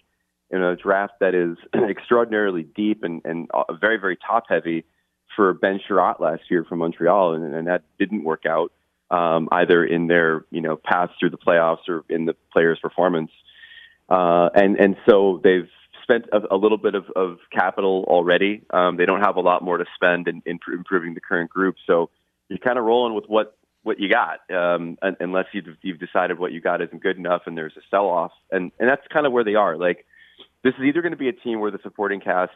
[0.50, 1.58] in a draft that is
[1.90, 4.84] extraordinarily deep and and very very top heavy
[5.36, 8.72] for Ben Chiarot last year from Montreal, and, and that didn't work out
[9.12, 13.32] um, either in their you know path through the playoffs or in the player's performance.
[14.10, 15.70] Uh, and and so they've
[16.04, 18.62] spent a, a little bit of, of capital already.
[18.72, 21.76] Um, they don't have a lot more to spend in, in improving the current group,
[21.86, 22.10] so
[22.50, 26.52] you're kind of rolling with what what you got, um, unless you've, you've decided what
[26.52, 29.32] you got isn't good enough and there's a sell off, and and that's kind of
[29.32, 29.78] where they are.
[29.78, 30.06] Like
[30.64, 32.52] this is either going to be a team where the supporting cast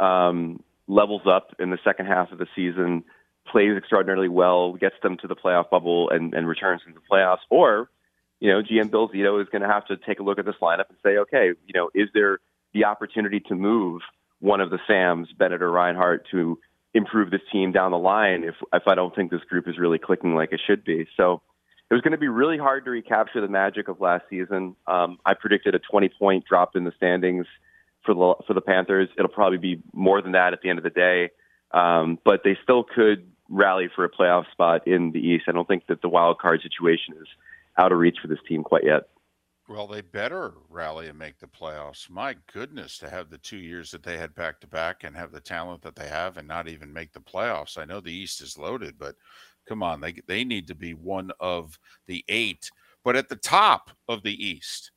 [0.00, 3.04] um, levels up in the second half of the season,
[3.46, 7.46] plays extraordinarily well, gets them to the playoff bubble, and, and returns into the playoffs,
[7.48, 7.88] or
[8.40, 10.56] you know, GM Bill Zito is going to have to take a look at this
[10.60, 12.40] lineup and say, okay, you know, is there
[12.74, 14.02] the opportunity to move
[14.40, 16.58] one of the Sams, Bennett or Reinhart, to
[16.96, 19.98] improve this team down the line if if I don't think this group is really
[19.98, 21.06] clicking like it should be.
[21.16, 21.42] So
[21.90, 24.74] it was going to be really hard to recapture the magic of last season.
[24.86, 27.46] Um, I predicted a 20 point drop in the standings
[28.04, 29.08] for the for the Panthers.
[29.18, 31.30] It'll probably be more than that at the end of the day,
[31.72, 35.44] um, but they still could rally for a playoff spot in the East.
[35.48, 37.28] I don't think that the wild card situation is
[37.78, 39.08] out of reach for this team quite yet.
[39.68, 42.08] Well, they better rally and make the playoffs.
[42.08, 45.32] My goodness, to have the two years that they had back to back and have
[45.32, 47.76] the talent that they have and not even make the playoffs.
[47.76, 49.16] I know the East is loaded, but
[49.66, 52.70] come on, they they need to be one of the eight.
[53.02, 54.92] But at the top of the East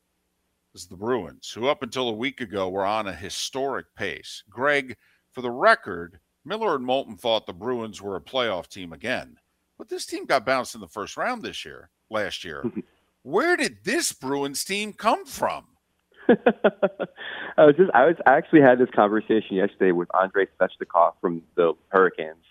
[0.76, 4.44] is the Bruins, who up until a week ago were on a historic pace.
[4.52, 4.96] Greg,
[5.32, 9.36] for the record, Miller and Moulton thought the Bruins were a playoff team again,
[9.80, 12.64] but this team got bounced in the first round this year, last year.
[13.24, 15.66] Where did this Bruins team come from?
[16.30, 21.42] I was just I was I actually had this conversation yesterday with Andrei Svechnikov from
[21.56, 22.44] the Hurricanes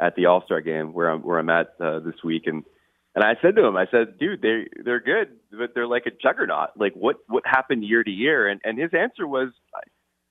[0.00, 2.64] at the All Star game where I'm where I'm at uh, this week, and
[3.14, 6.10] and I said to him, I said, dude, they they're good, but they're like a
[6.10, 6.70] juggernaut.
[6.76, 8.48] Like what what happened year to year?
[8.48, 9.50] And and his answer was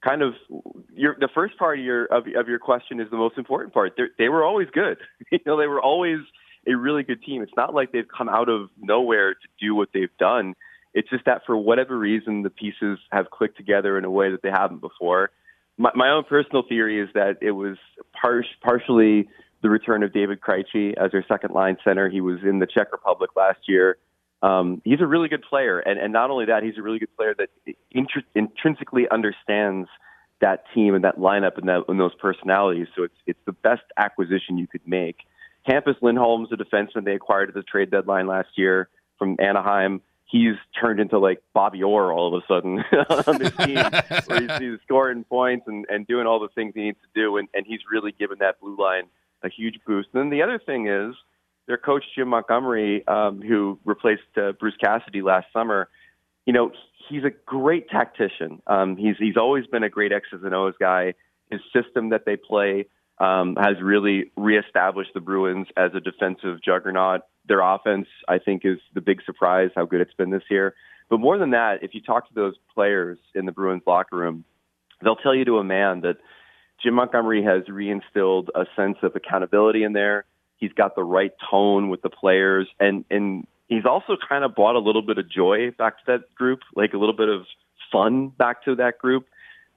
[0.05, 0.33] kind of
[0.93, 3.93] your the first part of your of, of your question is the most important part.
[3.97, 4.97] They're, they were always good.
[5.31, 6.19] you know, they were always
[6.67, 7.41] a really good team.
[7.41, 10.55] It's not like they've come out of nowhere to do what they've done.
[10.93, 14.41] It's just that for whatever reason, the pieces have clicked together in a way that
[14.41, 15.31] they haven't before.
[15.77, 17.77] My, my own personal theory is that it was
[18.19, 19.27] par- partially
[19.61, 22.09] the return of David Krejci as their second line center.
[22.09, 23.97] He was in the Czech Republic last year.
[24.41, 27.15] Um, he's a really good player, and, and not only that, he's a really good
[27.17, 27.49] player that
[27.95, 29.89] intr- intrinsically understands
[30.41, 32.87] that team and that lineup and, that, and those personalities.
[32.95, 35.17] So it's it's the best acquisition you could make.
[35.67, 40.01] Hampus Lindholm's a defenseman they acquired at the trade deadline last year from Anaheim.
[40.25, 42.79] He's turned into like Bobby Orr all of a sudden
[43.27, 43.77] on this team,
[44.25, 47.37] where he's, he's scoring points and, and doing all the things he needs to do,
[47.37, 49.03] and, and he's really given that blue line
[49.43, 50.09] a huge boost.
[50.13, 51.15] And then the other thing is
[51.67, 55.89] their coach Jim Montgomery, um, who replaced uh, Bruce Cassidy last summer.
[56.45, 56.71] You know,
[57.09, 58.61] he's a great tactician.
[58.67, 61.13] Um, he's he's always been a great X's and O's guy.
[61.49, 62.87] His system that they play
[63.19, 67.21] um, has really reestablished the Bruins as a defensive juggernaut.
[67.47, 70.75] Their offense, I think, is the big surprise how good it's been this year.
[71.09, 74.43] But more than that, if you talk to those players in the Bruins locker room,
[75.03, 76.17] they'll tell you to a man that
[76.83, 80.25] Jim Montgomery has reinstilled a sense of accountability in there.
[80.57, 84.75] He's got the right tone with the players, and and he's also kind of brought
[84.75, 87.45] a little bit of joy back to that group, like a little bit of
[87.91, 89.27] fun back to that group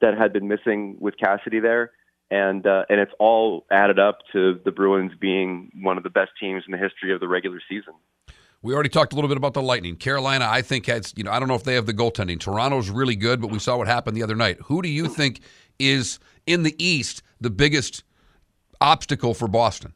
[0.01, 1.91] that had been missing with Cassidy there
[2.31, 6.31] and uh, and it's all added up to the Bruins being one of the best
[6.39, 7.93] teams in the history of the regular season.
[8.61, 9.95] We already talked a little bit about the Lightning.
[9.95, 12.39] Carolina, I think has you know I don't know if they have the goaltending.
[12.39, 14.57] Toronto's really good, but we saw what happened the other night.
[14.65, 15.41] Who do you think
[15.79, 18.03] is in the East the biggest
[18.81, 19.93] obstacle for Boston?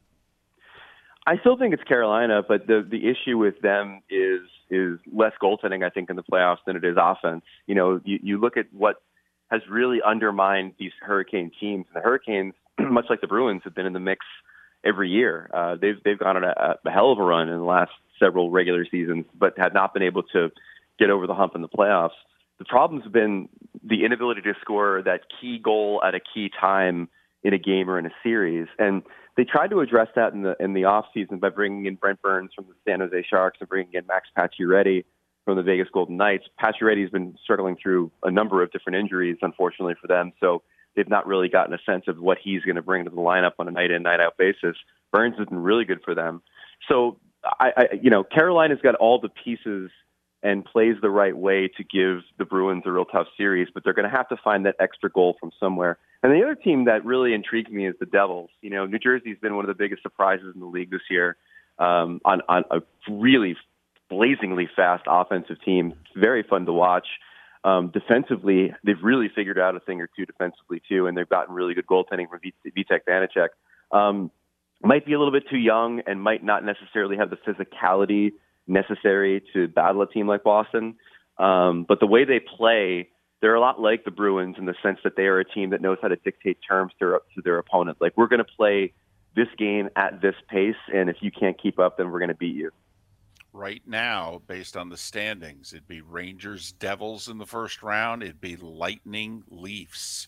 [1.26, 5.84] I still think it's Carolina, but the the issue with them is is less goaltending,
[5.84, 7.44] I think, in the playoffs than it is offense.
[7.66, 9.02] You know, you, you look at what
[9.50, 11.86] has really undermined these Hurricane teams.
[11.92, 14.24] And the Hurricanes, much like the Bruins, have been in the mix
[14.84, 15.50] every year.
[15.52, 18.50] Uh, they've they've gone on a, a hell of a run in the last several
[18.50, 20.50] regular seasons, but have not been able to
[20.98, 22.10] get over the hump in the playoffs.
[22.58, 23.48] The problem's been
[23.82, 27.08] the inability to score that key goal at a key time
[27.42, 28.68] in a game or in a series.
[28.78, 29.02] And
[29.36, 32.22] they tried to address that in the in the off season by bringing in Brent
[32.22, 35.04] Burns from the San Jose Sharks and bringing in Max Pacioretty
[35.44, 36.44] from the Vegas Golden Knights.
[36.58, 40.32] Pacioretty's been struggling through a number of different injuries, unfortunately for them.
[40.40, 40.62] So
[40.96, 43.52] they've not really gotten a sense of what he's going to bring to the lineup
[43.58, 44.76] on a night in night out basis.
[45.12, 46.42] Burns has been really good for them.
[46.88, 49.90] So I, I you know Carolina's got all the pieces
[50.42, 53.94] and plays the right way to give the Bruins a real tough series, but they're
[53.94, 55.98] going to have to find that extra goal from somewhere.
[56.22, 58.50] And the other team that really intrigued me is the Devils.
[58.60, 61.38] You know, New Jersey's been one of the biggest surprises in the league this year
[61.78, 63.56] um, on, on a really
[64.14, 65.94] blazingly fast offensive team.
[66.14, 67.06] Very fun to watch.
[67.64, 71.54] Um, defensively, they've really figured out a thing or two defensively too, and they've gotten
[71.54, 73.48] really good goaltending from Vitek Vanecek.
[73.90, 74.30] Um,
[74.82, 78.32] might be a little bit too young and might not necessarily have the physicality
[78.66, 80.96] necessary to battle a team like Boston.
[81.38, 83.08] Um, but the way they play,
[83.40, 85.80] they're a lot like the Bruins in the sense that they are a team that
[85.80, 87.98] knows how to dictate terms to, to their opponent.
[88.00, 88.92] Like we're going to play
[89.34, 92.36] this game at this pace, and if you can't keep up, then we're going to
[92.36, 92.70] beat you.
[93.56, 98.24] Right now, based on the standings, it'd be Rangers Devils in the first round.
[98.24, 100.26] It'd be Lightning Leafs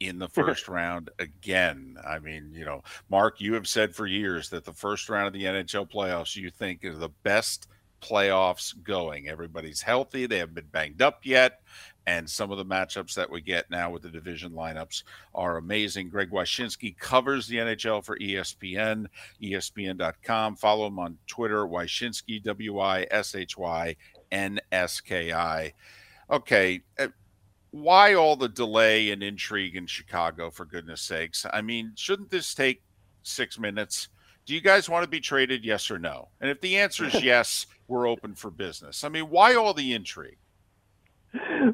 [0.00, 1.98] in the first round again.
[2.02, 5.34] I mean, you know, Mark, you have said for years that the first round of
[5.34, 7.68] the NHL playoffs you think is the best
[8.00, 9.28] playoffs going.
[9.28, 11.60] Everybody's healthy, they haven't been banged up yet.
[12.06, 16.08] And some of the matchups that we get now with the division lineups are amazing.
[16.08, 19.06] Greg Wyshynski covers the NHL for ESPN,
[19.40, 20.56] ESPN.com.
[20.56, 23.94] Follow him on Twitter, Wyshynski, W I S H Y
[24.32, 25.72] N S K I.
[26.28, 27.08] Okay, uh,
[27.70, 31.46] why all the delay and intrigue in Chicago, for goodness sakes?
[31.52, 32.82] I mean, shouldn't this take
[33.22, 34.08] six minutes?
[34.44, 36.28] Do you guys want to be traded, yes or no?
[36.40, 39.04] And if the answer is yes, we're open for business.
[39.04, 40.38] I mean, why all the intrigue?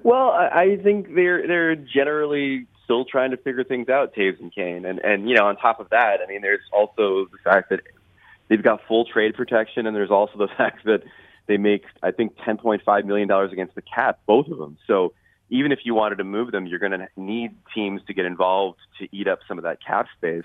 [0.03, 4.85] Well, I think they're they're generally still trying to figure things out, Toews and Kane,
[4.85, 7.81] and and you know, on top of that, I mean, there's also the fact that
[8.49, 11.03] they've got full trade protection, and there's also the fact that
[11.47, 14.79] they make I think 10.5 million dollars against the cap, both of them.
[14.87, 15.13] So
[15.51, 18.79] even if you wanted to move them, you're going to need teams to get involved
[19.01, 20.45] to eat up some of that cap space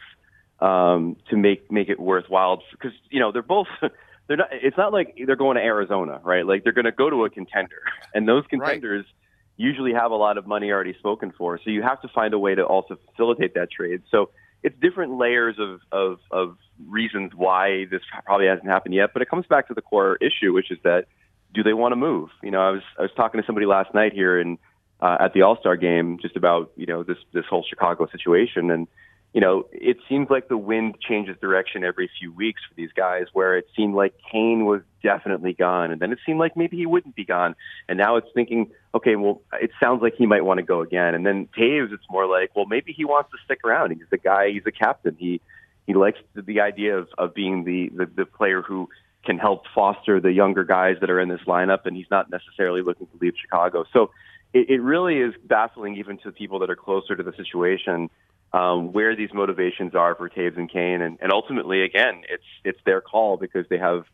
[0.60, 2.64] um, to make make it worthwhile.
[2.72, 3.68] Because you know they're both
[4.28, 4.50] they're not.
[4.52, 6.46] It's not like they're going to Arizona, right?
[6.46, 7.82] Like they're going to go to a contender,
[8.14, 9.66] and those contenders right.
[9.66, 11.60] usually have a lot of money already spoken for.
[11.64, 14.04] So you have to find a way to also facilitate that trade.
[14.10, 14.30] So
[14.64, 16.58] it's different layers of of, of
[16.88, 19.12] reasons why this probably hasn't happened yet.
[19.14, 21.06] But it comes back to the core issue, which is that
[21.54, 22.30] do they want to move?
[22.42, 24.58] You know, I was I was talking to somebody last night here and
[25.02, 28.72] uh, at the All Star game just about you know this this whole Chicago situation,
[28.72, 28.88] and
[29.34, 33.26] you know it seems like the wind changes direction every few weeks for these guys.
[33.34, 36.86] Where it seemed like Kane was definitely gone, and then it seemed like maybe he
[36.86, 37.56] wouldn't be gone,
[37.90, 41.16] and now it's thinking, okay, well it sounds like he might want to go again,
[41.16, 43.92] and then Toews, it's more like, well maybe he wants to stick around.
[43.92, 45.18] He's the guy, he's a captain.
[45.20, 45.42] He
[45.88, 48.88] he likes the, the idea of of being the, the the player who
[49.26, 52.82] can help foster the younger guys that are in this lineup, and he's not necessarily
[52.82, 53.86] looking to leave Chicago.
[53.94, 54.12] So
[54.54, 58.10] it, it really is baffling even to people that are closer to the situation
[58.54, 62.80] um, where these motivations are for Toews and Kane, and, and ultimately, again, it's it's
[62.86, 64.06] their call because they have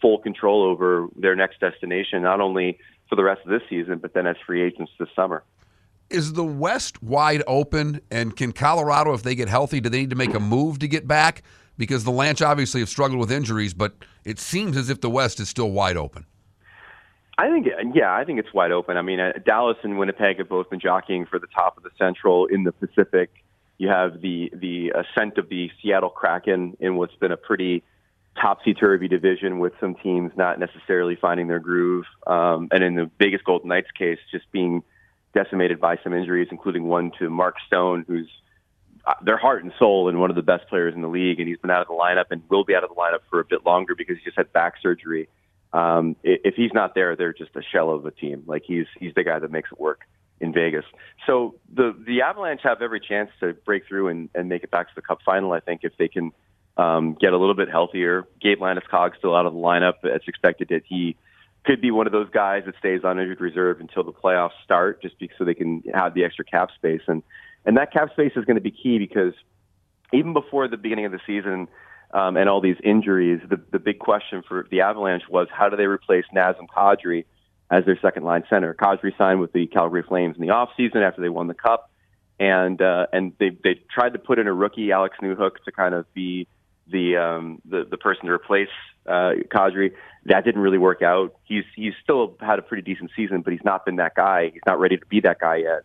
[0.00, 2.78] full control over their next destination, not only
[3.08, 5.44] for the rest of this season, but then as free agents this summer.
[6.10, 8.00] Is the West wide open?
[8.10, 10.88] And can Colorado, if they get healthy, do they need to make a move to
[10.88, 11.42] get back?
[11.78, 15.40] Because the Lanch obviously have struggled with injuries, but it seems as if the West
[15.40, 16.26] is still wide open.
[17.36, 18.96] I think, yeah, I think it's wide open.
[18.96, 21.90] I mean, uh, Dallas and Winnipeg have both been jockeying for the top of the
[21.98, 23.43] Central in the Pacific.
[23.78, 27.82] You have the the ascent of the Seattle Kraken in what's been a pretty
[28.40, 33.10] topsy turvy division with some teams not necessarily finding their groove, um, and in the
[33.18, 34.82] Vegas Golden Knights case, just being
[35.34, 38.28] decimated by some injuries, including one to Mark Stone, who's
[39.06, 41.48] uh, their heart and soul and one of the best players in the league, and
[41.48, 43.44] he's been out of the lineup and will be out of the lineup for a
[43.44, 45.28] bit longer because he just had back surgery
[45.74, 48.44] um, if he's not there, they're just a shell of a team.
[48.46, 50.02] Like he's he's the guy that makes it work
[50.40, 50.84] in Vegas.
[51.26, 54.88] So the the Avalanche have every chance to break through and, and make it back
[54.88, 55.52] to the Cup final.
[55.52, 56.32] I think if they can
[56.76, 58.26] um, get a little bit healthier.
[58.40, 59.94] Gabe Landeskog still out of the lineup.
[60.02, 61.16] It's expected that he
[61.64, 65.00] could be one of those guys that stays on injured reserve until the playoffs start,
[65.00, 67.02] just because so they can have the extra cap space.
[67.06, 67.22] And
[67.64, 69.32] and that cap space is going to be key because
[70.12, 71.68] even before the beginning of the season
[72.12, 75.76] um, and all these injuries, the, the big question for the Avalanche was how do
[75.76, 77.24] they replace Nazem Kadri
[77.70, 78.74] as their second line center?
[78.74, 81.90] Kadri signed with the Calgary Flames in the offseason after they won the Cup,
[82.38, 85.94] and uh, and they they tried to put in a rookie, Alex Newhook, to kind
[85.94, 86.46] of be
[86.86, 88.68] the um, the the person to replace
[89.06, 89.92] uh, Kadri.
[90.26, 91.34] That didn't really work out.
[91.44, 94.50] He's he's still had a pretty decent season, but he's not been that guy.
[94.52, 95.84] He's not ready to be that guy yet.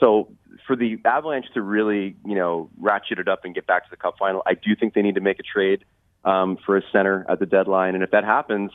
[0.00, 0.28] So
[0.66, 3.96] for the Avalanche to really, you know, ratchet it up and get back to the
[3.96, 5.84] Cup final, I do think they need to make a trade
[6.24, 7.94] um, for a center at the deadline.
[7.94, 8.70] And if that happens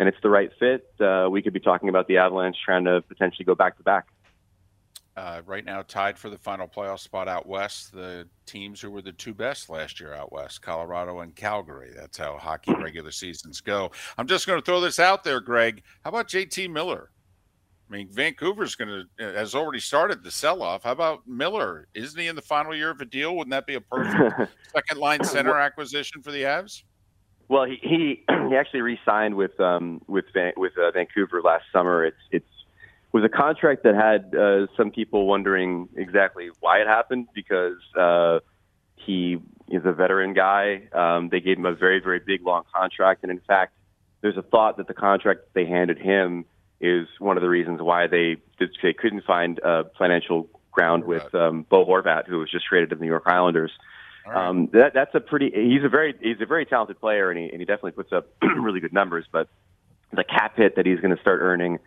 [0.00, 3.02] and it's the right fit, uh, we could be talking about the Avalanche trying to
[3.02, 4.06] potentially go back to back.
[5.14, 9.02] Uh, right now, tied for the final playoff spot out west, the teams who were
[9.02, 11.92] the two best last year out west, Colorado and Calgary.
[11.94, 13.90] That's how hockey regular seasons go.
[14.16, 15.82] I'm just going to throw this out there, Greg.
[16.02, 17.10] How about JT Miller?
[17.90, 20.84] I mean, Vancouver's going to uh, has already started the sell off.
[20.84, 21.88] How about Miller?
[21.92, 23.36] Isn't he in the final year of a deal?
[23.36, 26.84] Wouldn't that be a perfect second line center acquisition for the Avs?
[27.50, 32.06] Well, he he, he actually re-signed with um with Van, with uh, Vancouver last summer.
[32.06, 32.46] It's it's
[33.12, 38.38] was a contract that had uh, some people wondering exactly why it happened because uh,
[38.94, 39.38] he
[39.68, 40.88] is a veteran guy.
[40.92, 43.74] Um, they gave him a very very big long contract, and in fact,
[44.20, 46.44] there's a thought that the contract they handed him
[46.80, 51.66] is one of the reasons why they they couldn't find a financial ground with um,
[51.68, 53.72] Bo Horvat, who was just traded to the New York Islanders.
[54.26, 54.48] Right.
[54.48, 55.50] Um, that, that's a pretty.
[55.54, 58.28] He's a very he's a very talented player, and he and he definitely puts up
[58.42, 59.24] really good numbers.
[59.30, 59.48] But
[60.12, 61.78] the cap hit that he's going to start earning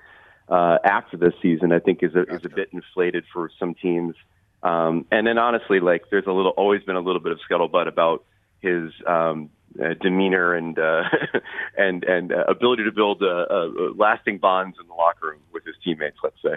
[0.50, 4.16] uh, after this season, I think, is a is a bit inflated for some teams.
[4.64, 7.88] Um, and then honestly, like there's a little always been a little bit of scuttlebutt
[7.88, 8.24] about
[8.62, 9.50] his um,
[9.82, 11.04] uh, demeanor and uh,
[11.78, 15.66] and and uh, ability to build uh, uh, lasting bonds in the locker room with
[15.66, 16.18] his teammates.
[16.24, 16.56] Let's say.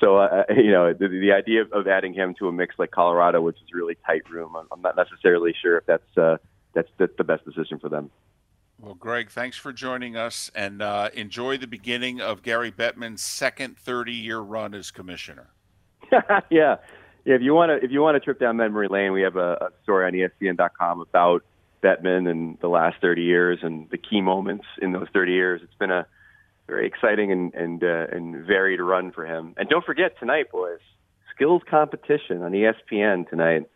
[0.00, 2.90] So uh, you know the, the idea of, of adding him to a mix like
[2.90, 6.36] Colorado, which is really tight room, I'm, I'm not necessarily sure if that's uh,
[6.74, 8.10] that's that's the best decision for them.
[8.78, 13.76] Well, Greg, thanks for joining us, and uh, enjoy the beginning of Gary Bettman's second
[13.82, 15.48] 30-year run as commissioner.
[16.12, 16.76] yeah, yeah.
[17.24, 19.52] If you want to, if you want to trip down memory lane, we have a,
[19.54, 21.42] a story on ESPN.com about
[21.82, 25.60] Bettman and the last 30 years and the key moments in those 30 years.
[25.64, 26.06] It's been a
[26.66, 29.54] very exciting and and uh, and varied run for him.
[29.56, 30.80] And don't forget tonight, boys,
[31.34, 33.68] skills competition on ESPN tonight.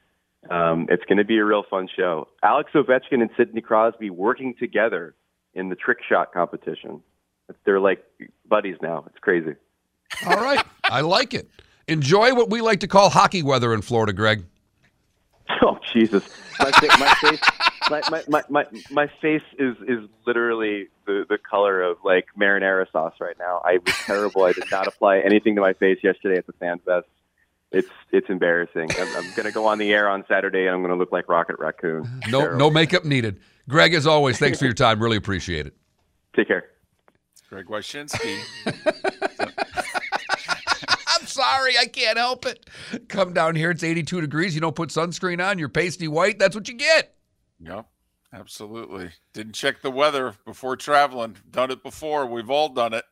[0.50, 2.28] Um, it's going to be a real fun show.
[2.42, 5.14] Alex Ovechkin and Sidney Crosby working together
[5.52, 7.02] in the trick shot competition.
[7.64, 8.02] They're like
[8.48, 9.04] buddies now.
[9.06, 9.54] It's crazy.
[10.26, 11.50] All right, I like it.
[11.88, 14.44] Enjoy what we like to call hockey weather in Florida, Greg.
[15.62, 16.26] Oh Jesus,
[16.60, 17.40] my, my face
[17.90, 22.90] my, my, my, my, my face is, is literally the, the color of like marinara
[22.90, 23.60] sauce right now.
[23.64, 24.44] I was terrible.
[24.44, 27.06] I did not apply anything to my face yesterday at the Fan Fest.
[27.72, 28.90] It's it's embarrassing.
[28.98, 31.12] I'm, I'm going to go on the air on Saturday and I'm going to look
[31.12, 32.08] like Rocket Raccoon.
[32.28, 32.58] No terrible.
[32.58, 33.40] no makeup needed.
[33.68, 35.00] Greg, as always, thanks for your time.
[35.00, 35.76] Really appreciate it.
[36.34, 36.64] Take care.
[37.48, 38.40] Greg Wyshynski.
[41.20, 42.68] I'm sorry, I can't help it.
[43.08, 44.54] Come down here, it's 82 degrees.
[44.54, 46.38] You don't put sunscreen on, you're pasty white.
[46.38, 47.14] That's what you get.
[47.60, 47.86] Yep,
[48.32, 49.10] absolutely.
[49.34, 51.36] Didn't check the weather before traveling.
[51.50, 52.26] Done it before.
[52.26, 53.04] We've all done it.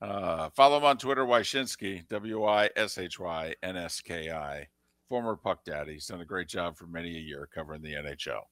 [0.00, 4.68] Uh, follow him on Twitter, Wyshynski, W I S H Y N S K I.
[5.08, 5.94] Former Puck Daddy.
[5.94, 8.42] He's done a great job for many a year covering the NHL.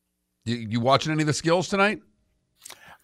[0.45, 2.01] You, you watching any of the skills tonight?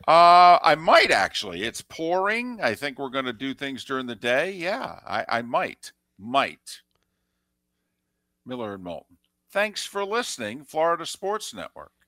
[0.09, 1.63] Uh, I might actually.
[1.65, 2.61] It's pouring.
[2.63, 4.53] I think we're going to do things during the day.
[4.53, 5.93] Yeah, I, I might.
[6.19, 6.81] Might.
[8.47, 9.19] Miller and Moulton.
[9.51, 12.00] Thanks for listening, Florida Sports Network.